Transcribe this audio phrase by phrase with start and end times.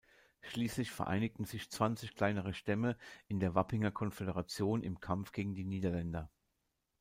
[0.41, 6.31] Schließlich vereinigten sich zwanzig kleinere Stämme in der Wappinger-Konföderation im Kampf gegen die Niederländer.